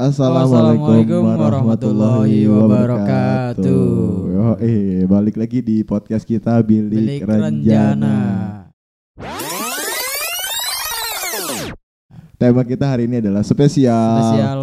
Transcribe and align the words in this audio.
Assalamualaikum 0.00 1.28
warahmatullahi 1.28 2.48
wabarakatuh. 2.48 3.84
Yo, 4.32 4.56
eh, 4.56 5.04
balik 5.04 5.36
lagi 5.36 5.60
di 5.60 5.84
podcast 5.84 6.24
kita 6.24 6.56
Bilik, 6.64 7.20
Bilik 7.20 7.28
Renjana. 7.28 8.16
Tema 12.40 12.64
kita 12.64 12.88
hari 12.88 13.12
ini 13.12 13.20
adalah 13.20 13.44
spesial, 13.44 14.16
Spesial 14.24 14.60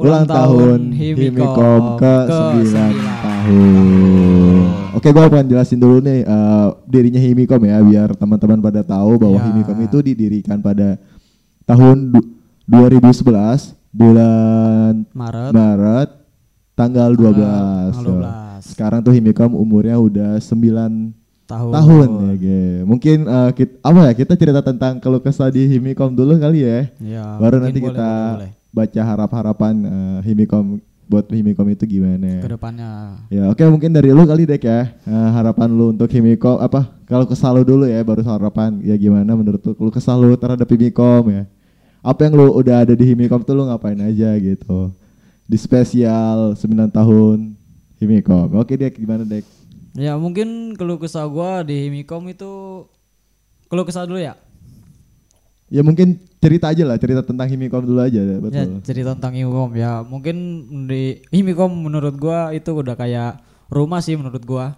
ulang 0.00 0.24
tahun 0.24 0.96
Himikom 0.96 2.00
ke 2.00 2.14
9 2.24 2.64
tahun. 3.20 4.64
Oke, 4.96 5.12
gua 5.12 5.28
akan 5.28 5.44
jelasin 5.44 5.76
dulu 5.76 6.00
nih 6.00 6.24
eh, 6.24 6.68
dirinya 6.88 7.20
Himikom 7.20 7.60
ya, 7.68 7.84
biar 7.84 8.16
teman-teman 8.16 8.64
pada 8.64 8.80
tahu 8.80 9.20
bahwa 9.20 9.36
Ya. 9.36 9.44
Himikom 9.44 9.76
itu 9.84 10.00
didirikan 10.00 10.56
pada 10.64 10.96
tahun 11.68 12.16
du- 12.16 12.32
2011 12.64 13.76
bulan 13.94 15.06
Maret 15.08 15.50
Maret 15.50 16.08
tanggal 16.74 17.10
12. 17.14 17.30
tanggal 17.30 17.84
So, 17.94 18.10
12 18.18 18.42
Sekarang 18.64 19.00
tuh 19.00 19.12
Himikom 19.12 19.54
umurnya 19.54 19.94
udah 19.94 20.40
9 20.40 21.14
tahun. 21.44 21.70
tahun 21.70 22.08
ya, 22.18 22.32
Ge. 22.34 22.62
Mungkin 22.82 23.18
eh, 23.22 23.50
kit- 23.52 23.78
apa 23.78 24.00
ya 24.04 24.12
kita 24.16 24.32
cerita 24.34 24.60
tentang 24.60 24.98
keluh 24.98 25.20
kesah 25.20 25.46
di 25.46 25.68
Himikom 25.68 26.10
dulu 26.10 26.34
kali 26.34 26.64
ya. 26.64 26.88
Ya, 26.98 27.24
Baru 27.36 27.60
nanti 27.60 27.78
boleh, 27.78 27.92
kita 27.92 28.10
boleh, 28.34 28.50
baca 28.72 29.00
harap-harapan 29.04 29.74
eh, 29.78 30.18
Himikom 30.24 30.80
buat 31.04 31.28
Himikom 31.28 31.68
itu 31.68 31.84
gimana. 31.86 32.40
Ke 32.40 32.48
depannya. 32.48 33.20
Ya 33.28 33.46
oke 33.46 33.60
mungkin 33.68 33.92
dari 33.92 34.08
lu 34.08 34.24
kali 34.24 34.42
Dek 34.42 34.64
ya 34.64 34.88
Eh, 35.04 35.28
harapan 35.30 35.68
lu 35.68 35.92
untuk 35.92 36.08
Himikom 36.08 36.56
apa 36.58 36.88
kalau 37.04 37.28
kesal 37.28 37.52
lu 37.52 37.62
dulu 37.62 37.84
ya 37.84 38.00
baru 38.00 38.24
harapan 38.24 38.80
ya 38.80 38.96
gimana 38.96 39.36
menurut 39.36 39.60
lu 39.60 39.76
lu 39.78 39.90
kesal 39.92 40.16
lu 40.16 40.32
terhadap 40.34 40.64
Himikom 40.64 41.28
ya 41.28 41.44
apa 42.04 42.28
yang 42.28 42.36
lu 42.36 42.52
udah 42.52 42.84
ada 42.84 42.92
di 42.92 43.04
Himikom 43.08 43.40
tuh 43.40 43.56
lu 43.56 43.64
ngapain 43.64 43.96
aja 43.96 44.36
gitu 44.36 44.92
di 45.48 45.56
spesial 45.56 46.52
9 46.52 46.92
tahun 46.92 47.56
Himikom 47.96 48.60
oke 48.60 48.76
Dek 48.76 49.00
gimana 49.00 49.24
Dek 49.24 49.64
Ya 49.94 50.18
mungkin 50.18 50.74
keluh 50.74 50.98
kesah 50.98 51.22
gua 51.30 51.62
di 51.62 51.86
Himikom 51.86 52.26
itu 52.26 52.84
keluh 53.70 53.86
kesah 53.86 54.02
dulu 54.02 54.18
ya. 54.18 54.34
ya 55.70 55.86
mungkin 55.86 56.18
cerita 56.42 56.74
aja 56.74 56.82
lah 56.82 56.98
cerita 56.98 57.22
tentang 57.22 57.46
Himikom 57.46 57.86
dulu 57.86 58.02
aja 58.02 58.18
Ya 58.18 58.42
betul 58.42 58.82
cerita 58.82 59.14
tentang 59.14 59.38
Himikom 59.38 59.70
ya. 59.78 60.02
Mungkin 60.02 60.36
di 60.90 61.22
Himikom 61.30 61.70
menurut 61.70 62.18
gua 62.18 62.50
itu 62.50 62.74
udah 62.74 62.98
kayak 62.98 63.38
rumah 63.70 64.02
sih 64.02 64.18
menurut 64.18 64.42
gua. 64.42 64.74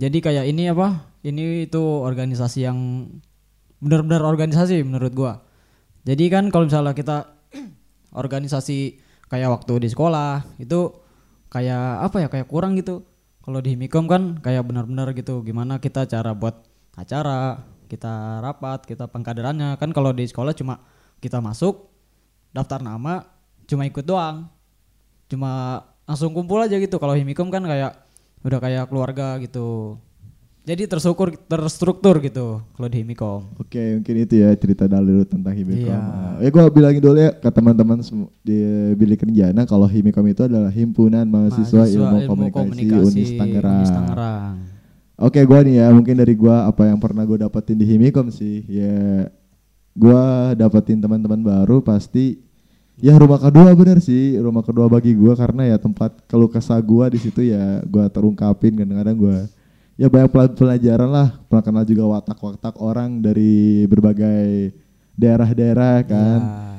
Jadi 0.00 0.24
kayak 0.24 0.48
ini 0.48 0.72
apa? 0.72 1.12
Ini 1.20 1.68
itu 1.68 1.84
organisasi 1.84 2.64
yang 2.64 3.12
benar-benar 3.84 4.24
organisasi 4.24 4.80
menurut 4.80 5.12
gua. 5.12 5.44
Jadi 6.02 6.24
kan 6.30 6.50
kalau 6.50 6.66
misalnya 6.66 6.94
kita 6.94 7.38
organisasi 8.20 8.98
kayak 9.30 9.48
waktu 9.48 9.86
di 9.86 9.88
sekolah 9.88 10.44
itu 10.58 10.92
kayak 11.48 12.10
apa 12.10 12.16
ya 12.26 12.28
kayak 12.28 12.48
kurang 12.50 12.74
gitu. 12.74 13.06
Kalau 13.42 13.58
di 13.58 13.74
Himikom 13.74 14.06
kan 14.06 14.38
kayak 14.38 14.62
benar-benar 14.66 15.10
gitu 15.18 15.42
gimana 15.42 15.82
kita 15.82 16.06
cara 16.06 16.30
buat 16.34 16.62
acara, 16.94 17.58
kita 17.90 18.38
rapat, 18.42 18.86
kita 18.86 19.10
pengkaderannya. 19.10 19.78
Kan 19.78 19.90
kalau 19.90 20.14
di 20.14 20.26
sekolah 20.26 20.54
cuma 20.54 20.82
kita 21.18 21.42
masuk 21.42 21.90
daftar 22.54 22.82
nama 22.82 23.26
cuma 23.66 23.86
ikut 23.86 24.04
doang. 24.06 24.46
Cuma 25.30 25.82
langsung 26.06 26.34
kumpul 26.34 26.62
aja 26.62 26.76
gitu. 26.78 26.98
Kalau 26.98 27.14
Himikom 27.14 27.48
kan 27.48 27.64
kayak 27.64 28.04
udah 28.42 28.58
kayak 28.58 28.84
keluarga 28.90 29.38
gitu. 29.38 29.98
Jadi 30.62 30.86
tersyukur 30.86 31.34
terstruktur 31.50 32.22
gitu 32.22 32.62
kalau 32.62 32.86
di 32.86 33.02
Himikom. 33.02 33.50
Oke, 33.58 33.98
mungkin 33.98 34.14
itu 34.22 34.46
ya 34.46 34.54
cerita 34.54 34.86
dulu 34.86 35.26
tentang 35.26 35.58
Himikom. 35.58 35.90
Iya. 35.90 35.98
Nah, 35.98 36.38
ya 36.38 36.48
gua 36.54 36.70
bilangin 36.70 37.02
dulu 37.02 37.18
ya 37.18 37.34
ke 37.34 37.50
teman-teman 37.50 37.98
di 38.46 38.58
Bilik 38.94 39.26
Renjana 39.26 39.66
kalau 39.66 39.90
Himikom 39.90 40.22
itu 40.30 40.46
adalah 40.46 40.70
himpunan 40.70 41.26
mahasiswa, 41.26 41.82
ilmu, 41.90 42.30
komunikasi, 42.30 42.94
Unis 42.94 43.30
Tangerang. 43.34 43.78
Unis 43.82 43.90
Tangerang. 43.90 44.54
Oke, 45.18 45.42
gua 45.42 45.66
nih 45.66 45.82
ya, 45.82 45.90
mungkin 45.90 46.14
dari 46.14 46.34
gua 46.38 46.70
apa 46.70 46.86
yang 46.86 47.02
pernah 47.02 47.26
gua 47.26 47.42
dapetin 47.42 47.82
di 47.82 47.86
Himikom 47.86 48.30
sih, 48.30 48.62
ya 48.70 49.26
gua 49.98 50.54
dapetin 50.54 51.02
teman-teman 51.02 51.42
baru 51.42 51.82
pasti 51.82 52.38
ya 53.02 53.18
rumah 53.18 53.42
kedua 53.42 53.74
bener 53.74 53.98
sih, 53.98 54.38
rumah 54.38 54.62
kedua 54.62 54.86
bagi 54.86 55.10
gua 55.18 55.34
karena 55.34 55.74
ya 55.74 55.76
tempat 55.82 56.22
keluh 56.30 56.46
kesah 56.46 56.78
gua 56.78 57.10
di 57.10 57.18
situ 57.18 57.50
ya 57.50 57.82
gua 57.82 58.06
terungkapin 58.06 58.78
kadang-kadang 58.78 59.18
gua 59.18 59.38
ya 59.96 60.06
banyak 60.08 60.30
pel- 60.32 60.56
pelajaran 60.56 61.10
lah, 61.10 61.28
pernah 61.48 61.64
kenal 61.64 61.84
juga 61.84 62.04
watak-watak 62.08 62.74
orang 62.80 63.20
dari 63.20 63.84
berbagai 63.86 64.72
daerah-daerah 65.16 65.96
kan. 66.04 66.40
Ya. 66.40 66.70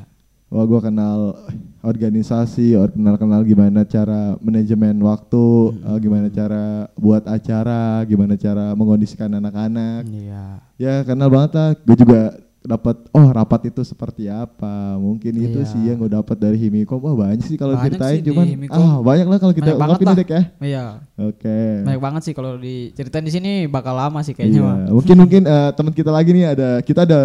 Wah 0.53 0.69
gue 0.69 0.81
kenal 0.85 1.33
organisasi, 1.81 2.77
or- 2.77 2.93
kenal-kenal 2.93 3.41
gimana 3.41 3.81
cara 3.89 4.37
manajemen 4.37 5.01
waktu, 5.01 5.73
eh, 5.81 5.97
gimana 5.97 6.29
cara 6.29 6.93
buat 6.93 7.25
acara, 7.25 8.05
gimana 8.05 8.37
cara 8.37 8.77
mengondisikan 8.77 9.33
anak-anak. 9.33 10.05
Iya. 10.05 10.45
Ya 10.77 11.01
kenal 11.01 11.33
banget 11.33 11.51
lah. 11.57 11.69
Gue 11.81 11.97
juga 11.97 12.37
dapat 12.63 12.95
oh 13.09 13.27
rapat 13.27 13.67
itu 13.67 13.83
seperti 13.83 14.25
apa. 14.25 14.95
Mungkin 14.95 15.35
itu 15.35 15.59
Iya. 15.59 15.67
sih 15.67 15.81
yang 15.83 15.97
gue 15.97 16.07
dapat 16.09 16.33
dari 16.33 16.55
Himikom. 16.57 16.95
Wah 16.97 17.11
banyak 17.13 17.43
sih 17.43 17.55
kalau 17.55 17.75
ceritain 17.77 18.17
sih 18.17 18.25
cuman 18.25 18.45
ah 18.69 18.97
banyak 18.99 19.27
lah 19.27 19.37
kalau 19.37 19.51
kita 19.51 19.69
Banyak 19.69 19.81
banget 19.83 19.99
lah. 20.01 20.15
Dek, 20.15 20.29
ya. 20.29 20.41
Iya. 20.59 20.85
Oke. 21.21 21.59
Banyak 21.83 22.01
banget 22.01 22.21
sih 22.23 22.33
kalau 22.33 22.55
diceritain 22.55 23.21
di 23.21 23.31
sini 23.31 23.51
bakal 23.67 23.93
lama 23.93 24.19
sih 24.21 24.31
kayaknya. 24.31 24.55
Iya. 24.55 24.63
mah. 24.63 24.77
Mungkin 24.89 25.15
mungkin 25.17 25.41
eh, 25.43 25.69
teman 25.71 25.91
kita 25.91 26.09
lagi 26.09 26.31
nih 26.31 26.45
ada 26.49 26.69
kita 26.79 27.03
ada 27.03 27.21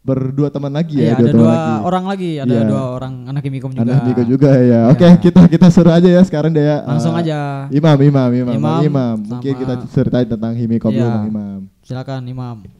berdua 0.00 0.48
teman 0.48 0.72
lagi 0.72 0.96
ya. 0.96 1.04
Iya, 1.04 1.12
ada 1.12 1.24
teman 1.26 1.36
dua 1.36 1.52
lagi. 1.52 1.72
orang 1.84 2.04
lagi, 2.08 2.30
ada 2.38 2.48
Iya. 2.50 2.64
dua 2.64 2.82
orang 2.90 3.14
anak 3.28 3.42
Himikom 3.44 3.70
juga. 3.70 3.84
Anak 3.84 4.00
Niko 4.02 4.22
juga 4.24 4.50
ya. 4.50 4.64
Iya. 4.64 4.80
Oke, 4.88 5.06
kita 5.20 5.40
kita 5.46 5.66
suruh 5.68 5.92
aja 5.92 6.08
ya 6.08 6.22
sekarang 6.24 6.50
deh 6.50 6.64
ya. 6.64 6.80
Langsung 6.82 7.12
Eh, 7.12 7.20
aja. 7.20 7.68
Imam, 7.68 8.00
Imam, 8.00 8.28
Imam, 8.32 8.54
Imam 8.56 8.80
Imam. 8.80 9.16
Mungkin 9.20 9.52
kita 9.54 9.74
ceritain 9.92 10.24
tentang 10.24 10.56
Himikom 10.56 10.88
dulu 10.88 11.04
Iya. 11.04 11.28
Imam. 11.28 11.58
Silakan 11.84 12.24
Imam. 12.24 12.79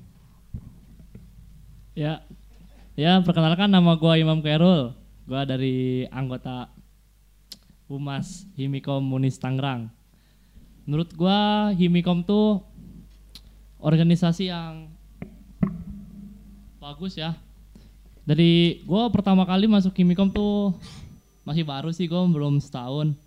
Ya, 1.90 2.22
ya 2.94 3.18
perkenalkan 3.18 3.66
nama 3.66 3.98
gua 3.98 4.14
Imam 4.14 4.38
Kairul. 4.38 4.94
Gua 5.26 5.42
dari 5.42 6.06
anggota 6.14 6.70
Humas 7.90 8.46
Himikom 8.54 9.02
Unis 9.10 9.42
Tangerang. 9.42 9.90
Menurut 10.86 11.10
gua 11.18 11.70
Himikom 11.74 12.22
tuh 12.22 12.62
organisasi 13.82 14.54
yang 14.54 14.86
bagus 16.78 17.18
ya. 17.18 17.34
Dari 18.22 18.86
gua 18.86 19.10
pertama 19.10 19.42
kali 19.42 19.66
masuk 19.66 19.90
Himikom 19.98 20.30
tuh 20.30 20.78
masih 21.42 21.66
baru 21.66 21.90
sih 21.90 22.06
gua 22.06 22.22
belum 22.22 22.62
setahun. 22.62 23.18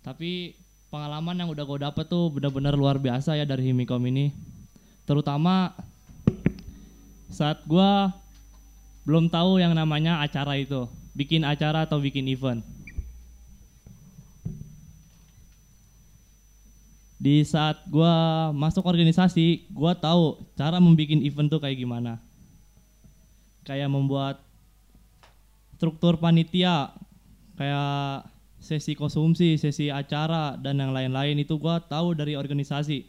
Tapi 0.00 0.56
pengalaman 0.88 1.44
yang 1.44 1.48
udah 1.52 1.64
gue 1.64 1.78
dapet 1.88 2.04
tuh 2.04 2.28
benar-benar 2.28 2.76
luar 2.76 3.00
biasa 3.00 3.36
ya 3.36 3.44
dari 3.44 3.70
Himikom 3.70 4.00
ini. 4.08 4.28
Terutama 5.08 5.72
saat 7.32 7.64
gua 7.64 8.12
belum 9.08 9.32
tahu 9.32 9.58
yang 9.58 9.72
namanya 9.72 10.20
acara 10.20 10.60
itu, 10.60 10.86
bikin 11.16 11.42
acara 11.42 11.88
atau 11.88 11.98
bikin 11.98 12.28
event. 12.28 12.60
Di 17.16 17.42
saat 17.42 17.80
gua 17.88 18.50
masuk 18.52 18.84
organisasi, 18.84 19.66
gua 19.72 19.96
tahu 19.96 20.44
cara 20.54 20.76
membuat 20.78 21.24
event 21.24 21.48
tuh 21.48 21.58
kayak 21.58 21.80
gimana. 21.80 22.20
Kayak 23.64 23.88
membuat 23.90 24.36
struktur 25.80 26.20
panitia, 26.20 26.92
kayak 27.56 28.28
sesi 28.62 28.94
konsumsi, 28.94 29.58
sesi 29.58 29.90
acara 29.90 30.54
dan 30.60 30.78
yang 30.78 30.94
lain-lain 30.94 31.42
itu 31.42 31.58
gua 31.58 31.82
tahu 31.82 32.14
dari 32.14 32.36
organisasi. 32.38 33.08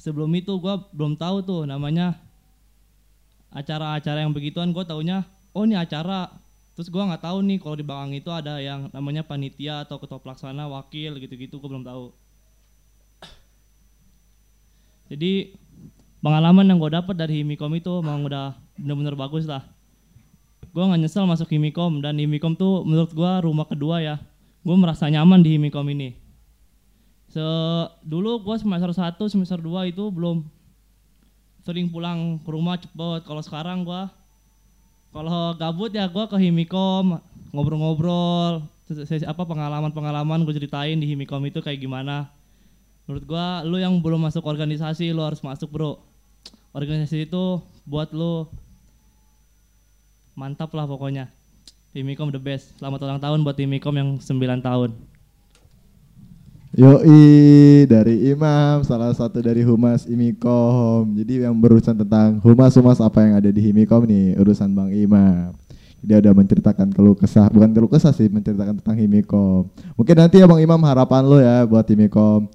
Sebelum 0.00 0.30
itu 0.34 0.56
gua 0.58 0.82
belum 0.90 1.14
tahu 1.14 1.46
tuh 1.46 1.62
namanya 1.66 2.25
acara-acara 3.56 4.20
yang 4.20 4.36
begituan 4.36 4.76
gue 4.76 4.84
taunya 4.84 5.24
oh 5.56 5.64
ini 5.64 5.72
acara. 5.72 6.28
Terus 6.76 6.92
gue 6.92 7.00
nggak 7.00 7.24
tahu 7.24 7.40
nih 7.40 7.56
kalau 7.56 7.72
di 7.80 7.84
belakang 7.88 8.12
itu 8.12 8.28
ada 8.28 8.60
yang 8.60 8.92
namanya 8.92 9.24
panitia 9.24 9.80
atau 9.88 9.96
ketua 9.96 10.20
pelaksana 10.20 10.68
wakil 10.68 11.16
gitu-gitu 11.16 11.56
gue 11.56 11.68
belum 11.72 11.88
tahu. 11.88 12.12
Jadi 15.08 15.56
pengalaman 16.20 16.68
yang 16.68 16.76
gue 16.76 16.92
dapat 16.92 17.16
dari 17.16 17.40
Himikom 17.40 17.72
itu 17.80 18.04
memang 18.04 18.28
udah 18.28 18.52
bener-bener 18.76 19.16
bagus 19.16 19.48
lah. 19.48 19.64
Gue 20.76 20.84
nggak 20.84 21.00
nyesel 21.00 21.24
masuk 21.24 21.48
Himikom 21.48 22.04
dan 22.04 22.20
Himikom 22.20 22.52
tuh 22.60 22.84
menurut 22.84 23.16
gue 23.16 23.32
rumah 23.40 23.64
kedua 23.64 24.04
ya. 24.04 24.20
Gue 24.60 24.76
merasa 24.76 25.08
nyaman 25.08 25.40
di 25.40 25.56
Himikom 25.56 25.88
ini. 25.88 26.12
Se 27.32 27.40
dulu 28.04 28.44
gue 28.44 28.56
semester 28.60 28.92
1 28.92 29.16
semester 29.32 29.56
2 29.64 29.96
itu 29.96 30.04
belum 30.12 30.44
sering 31.66 31.90
pulang 31.90 32.38
ke 32.46 32.48
rumah 32.54 32.78
cepet. 32.78 33.26
Kalau 33.26 33.42
sekarang 33.42 33.82
gua 33.82 34.06
kalau 35.10 35.58
gabut 35.58 35.90
ya 35.90 36.06
gua 36.06 36.30
ke 36.30 36.38
Himikom 36.38 37.18
ngobrol-ngobrol 37.50 38.62
apa 39.26 39.42
pengalaman-pengalaman 39.42 40.46
gue 40.46 40.54
ceritain 40.54 40.94
di 40.94 41.10
Himikom 41.10 41.42
itu 41.42 41.58
kayak 41.58 41.82
gimana. 41.82 42.30
Menurut 43.10 43.24
gua 43.26 43.66
lu 43.66 43.82
yang 43.82 43.98
belum 43.98 44.22
masuk 44.22 44.46
organisasi 44.46 45.10
lu 45.10 45.26
harus 45.26 45.42
masuk, 45.42 45.66
Bro. 45.74 45.98
Organisasi 46.70 47.26
itu 47.26 47.58
buat 47.82 48.14
lu 48.14 48.46
mantap 50.38 50.70
lah 50.70 50.86
pokoknya. 50.86 51.26
Himikom 51.96 52.30
the 52.30 52.38
best. 52.38 52.76
Selamat 52.78 53.08
ulang 53.08 53.18
tahun 53.18 53.42
buat 53.42 53.58
Himikom 53.58 53.94
yang 53.96 54.10
9 54.20 54.62
tahun. 54.62 54.94
Yoi 56.76 57.88
dari 57.88 58.28
Imam 58.28 58.84
salah 58.84 59.08
satu 59.16 59.40
dari 59.40 59.64
Humas 59.64 60.04
Imikom. 60.04 61.08
Jadi 61.16 61.48
yang 61.48 61.56
berurusan 61.56 61.96
tentang 61.96 62.36
humas-humas 62.44 63.00
apa 63.00 63.24
yang 63.24 63.40
ada 63.40 63.48
di 63.48 63.64
Himikom 63.64 64.04
nih 64.04 64.36
urusan 64.36 64.76
Bang 64.76 64.92
Imam. 64.92 65.56
Dia 66.04 66.20
udah 66.20 66.36
menceritakan 66.36 66.92
keluh 66.92 67.16
kesah, 67.16 67.48
bukan 67.48 67.72
keluh 67.72 67.88
kesah 67.88 68.12
sih, 68.12 68.28
menceritakan 68.28 68.84
tentang 68.84 68.92
Himikom. 68.92 69.72
Mungkin 69.96 70.16
nanti 70.20 70.36
ya 70.36 70.44
Bang 70.44 70.60
Imam 70.60 70.76
harapan 70.84 71.24
lo 71.24 71.40
ya 71.40 71.64
buat 71.64 71.88
Himikom 71.88 72.52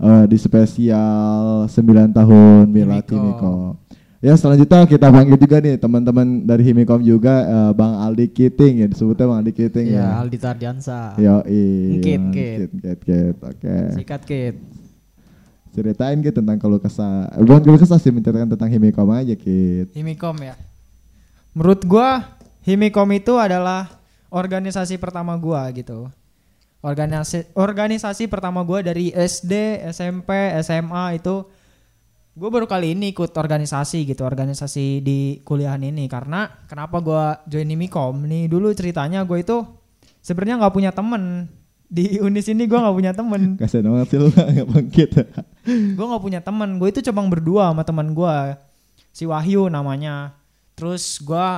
eh, 0.00 0.24
di 0.32 0.38
spesial 0.40 1.68
9 1.68 2.16
tahun 2.16 2.72
Milad 2.72 3.04
Himikom. 3.04 3.76
Himikom. 3.76 3.87
Ya 4.18 4.34
selanjutnya 4.34 4.82
kita 4.82 5.14
panggil 5.14 5.38
juga 5.38 5.62
nih 5.62 5.78
teman-teman 5.78 6.42
dari 6.42 6.66
Himikom 6.66 6.98
juga 7.06 7.46
eh, 7.46 7.70
Bang 7.70 8.02
Aldi 8.02 8.26
Kiting 8.34 8.82
ya 8.82 8.86
disebutnya 8.90 9.30
Bang 9.30 9.38
Aldi 9.46 9.52
Kiting 9.54 9.86
Ya, 9.94 10.02
ya. 10.02 10.06
Aldi 10.18 10.38
Tardiansa. 10.42 11.14
Yo, 11.22 11.38
Ngkit, 11.46 12.20
ngkit. 12.34 12.58
Kit, 12.82 12.98
kit, 13.06 13.34
Oke. 13.38 13.76
Sikat 13.94 14.22
Kit. 14.26 14.54
Ceritain 15.70 16.18
gitu 16.18 16.42
tentang 16.42 16.58
keluh 16.58 16.82
kesah. 16.82 17.30
Eh, 17.38 17.46
Bukan 17.46 17.62
keluh 17.62 17.78
kesah 17.78 18.02
sih, 18.02 18.10
menceritakan 18.10 18.50
tentang 18.58 18.66
Himikom 18.66 19.06
aja, 19.14 19.38
Kit. 19.38 19.94
Himikom 19.94 20.34
ya. 20.42 20.58
Menurut 21.54 21.86
gua 21.86 22.26
Himikom 22.66 23.06
itu 23.14 23.38
adalah 23.38 23.86
organisasi 24.34 24.98
pertama 24.98 25.38
gua 25.38 25.70
gitu. 25.70 26.10
Organisasi 26.82 27.54
organisasi 27.54 28.26
pertama 28.26 28.66
gua 28.66 28.82
dari 28.82 29.14
SD, 29.14 29.78
SMP, 29.94 30.30
SMA 30.66 31.22
itu 31.22 31.46
gue 32.38 32.50
baru 32.54 32.70
kali 32.70 32.94
ini 32.94 33.10
ikut 33.10 33.34
organisasi 33.34 34.06
gitu, 34.06 34.22
organisasi 34.22 35.02
di 35.02 35.42
kuliahan 35.42 35.82
ini. 35.82 36.06
Karena 36.06 36.46
kenapa 36.70 37.02
gua 37.02 37.42
join 37.50 37.66
Himikom 37.66 38.30
nih 38.30 38.46
dulu 38.46 38.70
ceritanya 38.70 39.26
gue 39.26 39.42
itu 39.42 39.66
sebenarnya 40.22 40.62
nggak 40.62 40.74
punya 40.74 40.90
temen. 40.94 41.50
Di 41.88 42.22
unis 42.22 42.46
ini 42.46 42.70
gua 42.70 42.86
nggak 42.86 42.96
punya 42.96 43.12
temen. 43.12 43.42
Kasian 43.60 43.90
banget 43.90 44.08
sih 44.14 44.18
lu 44.22 44.30
nggak 44.54 44.68
bangkit. 44.70 45.10
gue 45.68 46.06
nggak 46.06 46.22
punya 46.22 46.40
teman 46.40 46.80
gue 46.80 46.88
itu 46.88 47.00
cuma 47.10 47.26
berdua 47.26 47.74
sama 47.74 47.82
teman 47.84 48.14
gue 48.14 48.36
si 49.10 49.26
Wahyu 49.26 49.66
namanya. 49.66 50.38
Terus 50.78 51.18
gue 51.18 51.48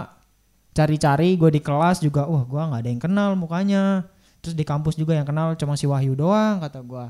cari-cari 0.73 1.37
gue 1.37 1.51
di 1.53 1.61
kelas 1.61 2.01
juga 2.01 2.25
wah 2.25 2.43
gue 2.49 2.57
nggak 2.59 2.81
ada 2.81 2.89
yang 2.89 3.03
kenal 3.05 3.31
mukanya. 3.37 4.09
Terus 4.41 4.57
di 4.57 4.65
kampus 4.65 4.97
juga 4.97 5.13
yang 5.13 5.29
kenal 5.29 5.53
cuma 5.61 5.77
si 5.77 5.85
Wahyu 5.85 6.17
doang 6.17 6.65
kata 6.65 6.81
gue 6.81 7.05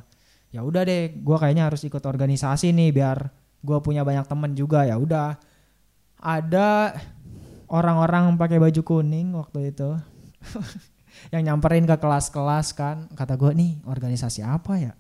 ya 0.50 0.67
udah 0.67 0.82
deh 0.82 1.14
gue 1.14 1.37
kayaknya 1.38 1.70
harus 1.70 1.87
ikut 1.87 2.02
organisasi 2.02 2.75
nih 2.75 2.90
biar 2.90 3.31
gue 3.61 3.79
punya 3.85 4.03
banyak 4.05 4.25
teman 4.25 4.53
juga 4.57 4.89
ya 4.89 4.97
udah 4.97 5.37
ada 6.21 6.97
orang-orang 7.69 8.37
pakai 8.37 8.59
baju 8.61 8.83
kuning 8.85 9.37
waktu 9.37 9.73
itu 9.73 9.97
yang 11.35 11.43
nyamperin 11.45 11.85
ke 11.85 11.97
kelas-kelas 11.97 12.73
kan 12.73 13.09
kata 13.12 13.37
gue 13.37 13.53
nih 13.53 13.73
organisasi 13.85 14.41
apa 14.45 14.75
ya 14.81 14.93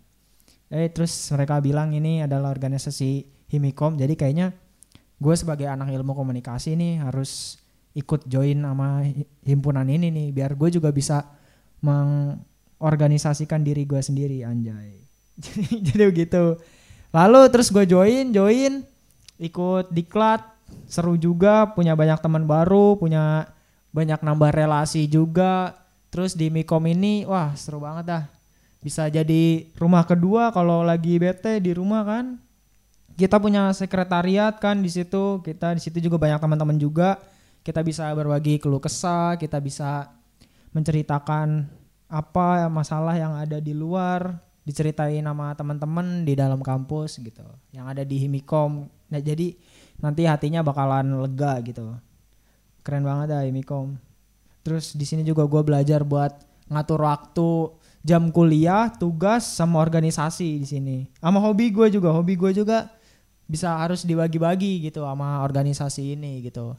Eh 0.70 0.86
terus 0.94 1.10
mereka 1.34 1.58
bilang 1.58 1.90
ini 1.90 2.22
adalah 2.22 2.54
organisasi 2.54 3.26
Himikom. 3.50 3.98
Jadi 3.98 4.14
kayaknya 4.14 4.54
gue 5.18 5.34
sebagai 5.34 5.66
anak 5.66 5.90
ilmu 5.90 6.14
komunikasi 6.14 6.78
nih 6.78 7.02
harus 7.02 7.58
ikut 7.98 8.30
join 8.30 8.62
sama 8.62 9.02
hi- 9.02 9.26
himpunan 9.42 9.82
ini 9.90 10.14
nih 10.14 10.28
biar 10.30 10.54
gue 10.54 10.70
juga 10.70 10.94
bisa 10.94 11.26
mengorganisasikan 11.82 13.66
diri 13.66 13.82
gue 13.82 13.98
sendiri 13.98 14.46
anjay. 14.46 15.02
jadi 15.42 15.62
jadi 15.90 16.02
begitu. 16.06 16.54
Lalu 17.10 17.50
terus 17.50 17.74
gue 17.74 17.82
join 17.90 18.30
join 18.30 18.86
ikut 19.40 19.90
diklat 19.90 20.46
seru 20.86 21.18
juga 21.18 21.66
punya 21.74 21.98
banyak 21.98 22.22
teman 22.22 22.46
baru 22.46 22.94
punya 22.94 23.50
banyak 23.90 24.22
nambah 24.22 24.54
relasi 24.54 25.10
juga. 25.10 25.74
Terus 26.10 26.34
di 26.34 26.50
Mikom 26.50 26.82
ini 26.90 27.26
wah 27.26 27.54
seru 27.54 27.82
banget 27.82 28.04
dah. 28.06 28.24
Bisa 28.82 29.06
jadi 29.10 29.68
rumah 29.78 30.06
kedua 30.06 30.50
kalau 30.54 30.82
lagi 30.86 31.18
bete 31.18 31.58
di 31.58 31.74
rumah 31.74 32.06
kan. 32.06 32.38
Kita 33.18 33.36
punya 33.36 33.68
sekretariat 33.76 34.56
kan 34.62 34.80
di 34.80 34.88
situ 34.88 35.42
kita 35.44 35.76
di 35.76 35.82
situ 35.82 35.98
juga 35.98 36.16
banyak 36.18 36.38
teman-teman 36.38 36.78
juga. 36.78 37.18
Kita 37.60 37.84
bisa 37.84 38.08
berbagi 38.14 38.56
keluh 38.62 38.80
kesah 38.80 39.36
kita 39.36 39.60
bisa 39.60 40.08
menceritakan 40.70 41.66
apa 42.10 42.70
masalah 42.70 43.14
yang 43.18 43.34
ada 43.38 43.58
di 43.62 43.70
luar 43.70 44.49
diceritain 44.64 45.24
sama 45.24 45.52
teman-teman 45.56 46.22
di 46.24 46.36
dalam 46.36 46.60
kampus 46.60 47.18
gitu. 47.20 47.44
Yang 47.72 47.86
ada 47.96 48.02
di 48.04 48.16
Himikom 48.26 48.86
nah 49.10 49.18
jadi 49.18 49.58
nanti 49.98 50.22
hatinya 50.24 50.62
bakalan 50.62 51.18
lega 51.20 51.58
gitu. 51.66 51.96
Keren 52.86 53.04
banget 53.04 53.34
dah 53.34 53.42
Himikom 53.44 53.98
terus 54.60 54.92
di 54.92 55.08
sini 55.08 55.24
juga 55.24 55.48
gue 55.48 55.62
belajar 55.64 56.04
buat 56.04 56.36
ngatur 56.70 57.00
waktu 57.02 57.50
jam 58.00 58.32
kuliah, 58.32 58.88
tugas 58.88 59.44
sama 59.44 59.80
organisasi 59.80 60.60
di 60.60 60.66
sini. 60.68 60.98
Sama 61.20 61.36
hobi 61.40 61.68
gue 61.68 61.92
juga, 61.92 62.12
hobi 62.16 62.36
gue 62.36 62.52
juga 62.56 62.88
bisa 63.44 63.76
harus 63.76 64.06
dibagi-bagi 64.06 64.88
gitu 64.88 65.04
sama 65.04 65.42
organisasi 65.44 66.16
ini 66.16 66.40
gitu. 66.46 66.78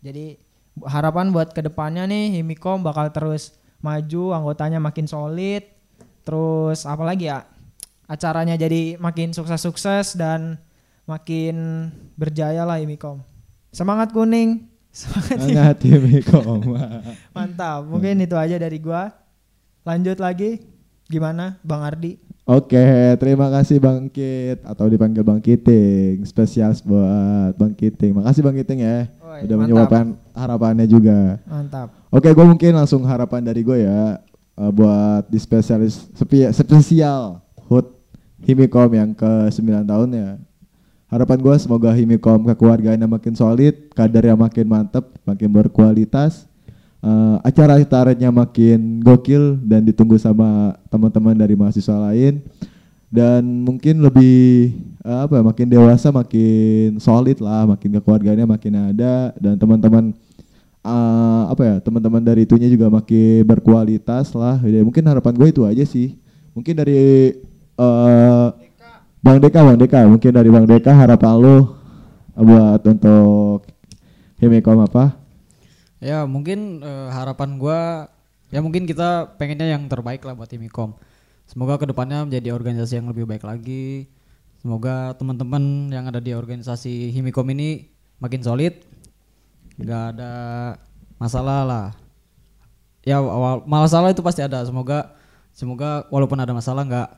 Jadi 0.00 0.38
harapan 0.86 1.32
buat 1.34 1.52
ke 1.52 1.60
depannya 1.64 2.06
nih 2.08 2.40
Himikom 2.40 2.80
bakal 2.84 3.10
terus 3.12 3.56
maju, 3.84 4.32
anggotanya 4.32 4.80
makin 4.80 5.04
solid, 5.04 5.66
terus 6.26 6.82
apalagi 6.82 7.30
ya 7.30 7.46
acaranya 8.10 8.58
jadi 8.58 8.98
makin 8.98 9.30
sukses-sukses 9.30 10.18
dan 10.18 10.58
makin 11.06 11.88
berjaya 12.18 12.66
lah 12.66 12.82
Himikom. 12.82 13.22
Semangat 13.70 14.10
kuning, 14.10 14.66
semangat 14.90 15.38
Sangat 15.38 15.76
Himikom. 15.86 16.74
mantap. 17.36 17.86
Mungkin 17.86 18.26
itu 18.26 18.34
aja 18.34 18.58
dari 18.58 18.82
gua. 18.82 19.14
Lanjut 19.86 20.18
lagi, 20.18 20.66
gimana 21.06 21.62
Bang 21.62 21.86
Ardi? 21.86 22.18
Oke, 22.46 23.14
terima 23.18 23.50
kasih 23.50 23.82
Bang 23.82 24.06
Kit 24.06 24.62
atau 24.62 24.86
dipanggil 24.86 25.26
Bang 25.26 25.42
Kiting. 25.42 26.22
Spesial 26.22 26.74
buat 26.86 27.58
Bang 27.58 27.74
Kiting. 27.74 28.14
Makasih 28.14 28.42
Bang 28.42 28.54
Kiting 28.54 28.86
ya. 28.86 29.10
Woi, 29.18 29.50
Udah 29.50 29.56
menyuapkan 29.58 30.14
harapannya 30.30 30.86
juga. 30.86 31.42
Mantap. 31.42 31.90
Oke, 32.06 32.30
gue 32.30 32.46
mungkin 32.46 32.70
langsung 32.78 33.02
harapan 33.02 33.42
dari 33.42 33.66
gue 33.66 33.82
ya 33.82 34.22
eh, 34.56 34.70
buat 34.72 35.28
di 35.28 35.38
spesialis 35.38 36.08
spesial 36.52 37.44
HUT 37.68 37.86
Himikom 38.46 38.90
yang 38.92 39.10
ke 39.12 39.50
9 39.52 39.84
tahun 39.84 40.08
ya. 40.12 40.30
Harapan 41.06 41.38
gue 41.38 41.54
semoga 41.62 41.94
Himikom 41.94 42.50
kekeluargaannya 42.50 43.06
makin 43.06 43.34
solid, 43.38 43.94
kadernya 43.94 44.34
makin 44.34 44.66
mantep, 44.66 45.06
makin 45.22 45.48
berkualitas, 45.54 46.50
eh, 46.98 47.36
acara-acaranya 47.46 48.34
makin 48.34 48.98
gokil 49.00 49.54
dan 49.62 49.86
ditunggu 49.86 50.18
sama 50.18 50.74
teman-teman 50.90 51.38
dari 51.38 51.54
mahasiswa 51.54 52.10
lain. 52.10 52.42
Dan 53.06 53.62
mungkin 53.62 54.02
lebih 54.02 54.74
eh, 55.06 55.18
apa 55.22 55.38
ya, 55.38 55.42
makin 55.46 55.66
dewasa 55.70 56.10
makin 56.10 56.98
solid 56.98 57.38
lah 57.38 57.70
makin 57.70 58.02
kekeluargaannya 58.02 58.46
makin 58.46 58.74
ada. 58.90 59.30
Dan 59.38 59.54
teman-teman 59.62 60.10
eh, 60.86 61.42
apa 61.50 61.62
ya 61.66 61.76
teman-teman 61.82 62.22
dari 62.22 62.46
itunya 62.46 62.70
juga 62.70 62.86
makin 62.86 63.42
berkualitas 63.42 64.30
lah. 64.38 64.62
Ya, 64.62 64.86
mungkin 64.86 65.02
harapan 65.02 65.34
gue 65.34 65.48
itu 65.50 65.62
aja 65.66 65.82
sih. 65.82 66.14
Mungkin 66.54 66.78
dari 66.78 67.34
eh, 67.74 68.46
Bang 69.26 69.42
Deka 69.42 69.58
Bang 69.66 69.74
Deka. 69.74 70.06
Mungkin 70.06 70.30
dari 70.30 70.48
Bang 70.54 70.70
Deka 70.70 70.94
harapan 70.94 71.34
lo 71.34 71.56
buat 72.38 72.78
untuk 72.86 73.66
Himikom 74.38 74.86
apa? 74.86 75.18
Ya 75.98 76.22
mungkin 76.30 76.78
eh, 76.86 77.08
harapan 77.10 77.58
gua 77.58 78.06
ya 78.54 78.62
mungkin 78.62 78.86
kita 78.86 79.34
pengennya 79.34 79.74
yang 79.74 79.90
terbaik 79.90 80.22
lah 80.22 80.38
buat 80.38 80.46
Himikom. 80.46 80.94
Semoga 81.50 81.74
ke 81.82 81.90
depannya 81.90 82.22
menjadi 82.22 82.54
organisasi 82.54 83.02
yang 83.02 83.10
lebih 83.10 83.26
baik 83.26 83.42
lagi. 83.42 84.06
Semoga 84.62 85.18
teman-teman 85.18 85.90
yang 85.90 86.06
ada 86.06 86.22
di 86.22 86.30
organisasi 86.30 87.10
Himikom 87.10 87.50
ini 87.50 87.90
makin 88.22 88.46
solid, 88.46 88.85
nggak 89.76 90.02
ada 90.16 90.32
masalah 91.16 91.60
lah. 91.64 91.86
Ya 93.06 93.22
awal 93.22 93.62
masalah 93.64 94.10
itu 94.10 94.20
pasti 94.20 94.42
ada. 94.42 94.64
Semoga 94.66 95.14
semoga 95.54 96.04
walaupun 96.12 96.36
ada 96.40 96.52
masalah 96.52 96.82
nggak 96.84 97.08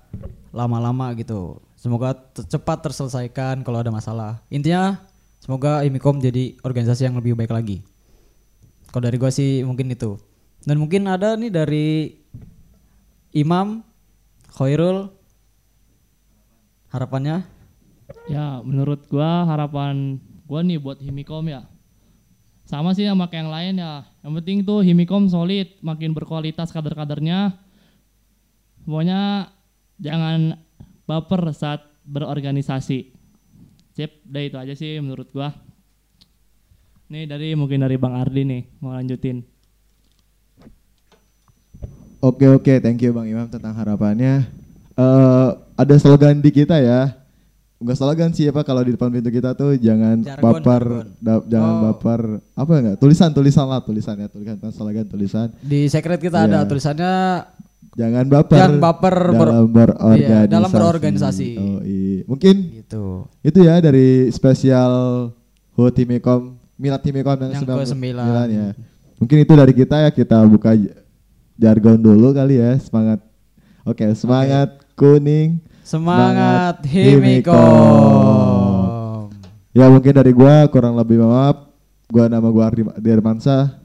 lama-lama 0.53 1.15
gitu. 1.17 1.63
Semoga 1.79 2.15
cepat 2.35 2.91
terselesaikan 2.91 3.63
kalau 3.63 3.79
ada 3.81 3.91
masalah. 3.91 4.43
Intinya 4.51 4.99
semoga 5.39 5.87
Himikom 5.87 6.19
jadi 6.19 6.59
organisasi 6.61 7.09
yang 7.09 7.17
lebih 7.17 7.39
baik 7.39 7.55
lagi. 7.55 7.81
Kalau 8.91 9.05
dari 9.05 9.17
gua 9.17 9.31
sih 9.31 9.63
mungkin 9.63 9.91
itu. 9.91 10.19
Dan 10.67 10.83
mungkin 10.83 11.07
ada 11.07 11.39
nih 11.39 11.55
dari 11.55 11.89
Imam 13.33 13.87
Khairul 14.53 15.09
harapannya 16.91 17.59
Ya, 18.29 18.61
menurut 18.65 19.05
gua 19.09 19.45
harapan 19.45 20.21
gua 20.49 20.65
nih 20.65 20.81
buat 20.81 21.01
Himikom 21.01 21.49
ya. 21.49 21.69
Sama 22.69 22.93
sih 22.93 23.09
sama 23.09 23.33
kayak 23.33 23.49
yang 23.49 23.49
lain 23.49 23.75
ya. 23.81 24.05
Yang 24.21 24.33
penting 24.45 24.59
tuh 24.61 24.85
Himikom 24.85 25.25
solid, 25.33 25.73
makin 25.81 26.13
berkualitas 26.13 26.69
kader-kadernya. 26.69 27.57
Pokoknya 28.85 29.49
jangan 29.97 30.61
baper 31.09 31.49
saat 31.57 31.81
berorganisasi. 32.05 33.09
Sip, 33.97 34.21
udah 34.29 34.43
itu 34.45 34.57
aja 34.61 34.75
sih 34.77 35.01
menurut 35.01 35.33
gua. 35.33 35.57
Nih 37.09 37.25
dari 37.25 37.57
mungkin 37.57 37.81
dari 37.81 37.97
Bang 37.97 38.13
Ardi 38.13 38.45
nih 38.45 38.63
mau 38.85 38.93
lanjutin. 38.93 39.41
Oke 42.21 42.53
oke, 42.53 42.85
thank 42.85 43.01
you 43.01 43.17
Bang 43.17 43.33
Imam 43.33 43.49
tentang 43.49 43.73
harapannya. 43.73 44.45
Eh 44.93 45.49
ada 45.73 45.95
slogan 45.97 46.45
di 46.45 46.53
kita 46.53 46.77
ya. 46.85 47.17
Enggak 47.79 47.95
slogan 47.97 48.31
sih 48.31 48.51
apa 48.51 48.63
kalau 48.63 48.83
di 48.83 48.91
depan 48.91 49.07
pintu 49.07 49.31
kita 49.31 49.55
tuh 49.55 49.79
jangan 49.79 50.19
Jargon, 50.19 50.43
baper, 50.43 50.83
jargon. 50.83 51.07
da- 51.17 51.47
jangan 51.47 51.71
Oh. 51.71 51.83
baper 51.87 52.21
apa 52.53 52.73
enggak? 52.75 52.97
Tulisan 52.99 53.31
tulisan 53.31 53.67
lah 53.67 53.79
tulisannya 53.79 54.27
tulisan 54.27 54.59
slogan 54.69 55.07
tulisan. 55.07 55.55
Di 55.61 55.87
secret 55.87 56.19
kita 56.19 56.43
Iya. 56.43 56.47
ada 56.49 56.59
tulisannya 56.65 57.13
Jangan 57.95 58.25
baper. 58.27 58.55
Jangan 58.57 58.79
baper 58.79 59.17
ber- 59.29 59.51
dalam 59.51 59.67
berorganisasi. 59.69 60.23
Iya, 60.23 60.41
dalam 60.47 60.71
berorganisasi. 60.71 61.49
Oh, 61.57 61.81
iya. 61.83 62.23
Mungkin 62.25 62.55
gitu. 62.77 63.05
itu 63.43 63.59
ya 63.61 63.75
dari 63.79 64.31
spesial 64.31 64.93
HUT 65.73 65.95
Himikom 65.97 66.55
Milad 66.75 67.03
Himikom 67.03 67.35
yang, 67.41 67.59
Yang 67.59 67.63
ke-9 67.65 67.75
ke-9. 67.91 68.07
ya. 68.49 68.67
Mungkin 69.19 69.37
itu 69.37 69.53
dari 69.53 69.73
kita 69.73 69.97
ya 70.01 70.11
kita 70.11 70.39
buka 70.47 70.79
jargon 71.55 71.99
dulu 71.99 72.31
kali 72.31 72.59
ya. 72.59 72.79
Semangat. 72.79 73.19
Oke, 73.83 74.07
semangat 74.15 74.79
kuning. 74.95 75.59
Semangat. 75.89 76.85
Himikom. 76.85 77.57
Ya 79.73 79.89
mungkin 79.89 80.13
dari 80.13 80.37
gua 80.37 80.69
kurang 80.69 81.01
lebih 81.01 81.25
maaf. 81.25 81.65
Gua 82.13 82.29
nama 82.29 82.45
gua 82.53 82.69
Ardi 82.69 82.85
Dirmansa. 83.01 83.81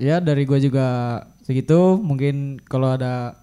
Ya 0.00 0.24
dari 0.24 0.48
gue 0.48 0.56
juga 0.56 1.20
segitu. 1.44 2.00
Mungkin 2.00 2.64
kalau 2.64 2.96
ada 2.96 3.36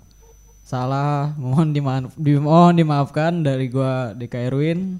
salah 0.65 1.37
mohon 1.37 1.77
dimaaf, 1.77 2.17
dimohon 2.17 2.73
dimaafkan 2.73 3.45
dari 3.45 3.69
gua 3.69 4.17
DK 4.17 4.49
Erwin. 4.49 4.97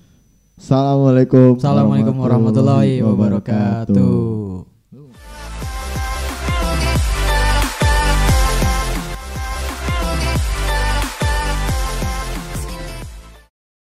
Assalamualaikum 0.62 1.58
Assalamualaikum 1.58 2.22
warahmatullahi 2.22 3.02
wabarakatuh. 3.02 4.27